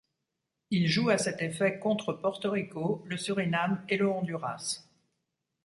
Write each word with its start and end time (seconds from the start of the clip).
Il 0.71 0.87
joue 0.87 1.11
à 1.11 1.19
cet 1.19 1.43
effet 1.43 1.77
contre 1.77 2.11
Porto 2.13 2.49
Rico, 2.49 3.03
le 3.05 3.17
Suriname 3.17 3.85
et 3.87 3.97
le 3.97 4.09
Honduras. 4.09 4.83